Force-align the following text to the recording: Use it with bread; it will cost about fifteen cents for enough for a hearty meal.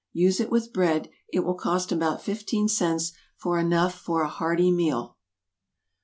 Use 0.13 0.39
it 0.39 0.49
with 0.49 0.73
bread; 0.73 1.09
it 1.31 1.41
will 1.41 1.53
cost 1.53 1.91
about 1.91 2.23
fifteen 2.23 2.67
cents 2.67 3.11
for 3.35 3.59
enough 3.59 3.93
for 3.93 4.23
a 4.23 4.27
hearty 4.29 4.71
meal. 4.71 5.15